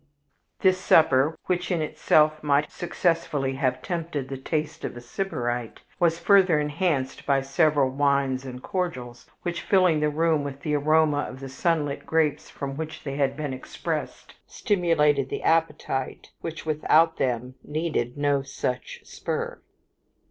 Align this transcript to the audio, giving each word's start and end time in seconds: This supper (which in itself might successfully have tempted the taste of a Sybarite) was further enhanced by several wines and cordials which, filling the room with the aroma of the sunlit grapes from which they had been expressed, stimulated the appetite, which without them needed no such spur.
This 0.61 0.79
supper 0.79 1.37
(which 1.45 1.69
in 1.69 1.79
itself 1.79 2.41
might 2.41 2.71
successfully 2.71 3.53
have 3.57 3.83
tempted 3.83 4.29
the 4.29 4.35
taste 4.35 4.83
of 4.83 4.97
a 4.97 4.99
Sybarite) 4.99 5.81
was 5.99 6.17
further 6.17 6.59
enhanced 6.59 7.23
by 7.27 7.41
several 7.41 7.91
wines 7.91 8.43
and 8.43 8.63
cordials 8.63 9.29
which, 9.43 9.61
filling 9.61 9.99
the 9.99 10.09
room 10.09 10.43
with 10.43 10.61
the 10.61 10.73
aroma 10.73 11.27
of 11.29 11.39
the 11.39 11.49
sunlit 11.49 12.03
grapes 12.07 12.49
from 12.49 12.77
which 12.77 13.03
they 13.03 13.15
had 13.17 13.37
been 13.37 13.53
expressed, 13.53 14.33
stimulated 14.47 15.29
the 15.29 15.43
appetite, 15.43 16.31
which 16.41 16.65
without 16.65 17.17
them 17.17 17.53
needed 17.63 18.17
no 18.17 18.41
such 18.41 19.01
spur. 19.03 19.61